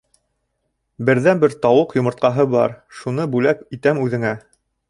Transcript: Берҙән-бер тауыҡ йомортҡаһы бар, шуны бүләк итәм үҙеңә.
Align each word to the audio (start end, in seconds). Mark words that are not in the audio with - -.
Берҙән-бер 1.09 1.53
тауыҡ 1.67 1.93
йомортҡаһы 1.99 2.49
бар, 2.57 2.75
шуны 3.03 3.29
бүләк 3.37 3.65
итәм 3.79 4.05
үҙеңә. 4.07 4.35